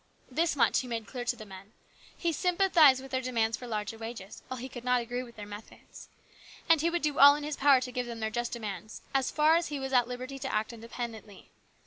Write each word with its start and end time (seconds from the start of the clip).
This 0.31 0.55
much 0.55 0.79
he 0.79 0.87
made 0.87 1.05
clear 1.05 1.25
to 1.25 1.35
the 1.35 1.45
men. 1.45 1.73
He 2.17 2.31
sym 2.31 2.57
pathized 2.57 3.01
with 3.03 3.11
their 3.11 3.21
demands 3.21 3.55
for 3.55 3.67
larger 3.67 3.99
wages, 3.99 4.41
while 4.47 4.57
he 4.59 4.67
could 4.67 4.83
not 4.83 4.99
agree 4.99 5.21
with 5.21 5.35
their 5.35 5.45
methods. 5.45 6.09
And 6.67 6.81
he 6.81 6.89
would 6.89 7.03
do 7.03 7.19
all 7.19 7.35
in 7.35 7.43
his 7.43 7.55
power 7.55 7.79
to 7.81 7.91
give 7.91 8.07
them 8.07 8.19
their 8.19 8.31
just 8.31 8.51
demands, 8.51 9.03
as 9.13 9.29
far 9.29 9.57
as 9.57 9.67
he 9.67 9.79
was 9.79 9.93
at 9.93 10.07
liberty 10.07 10.39
to 10.39 10.51
act 10.51 10.71
independ 10.71 11.21
ently. 11.21 11.49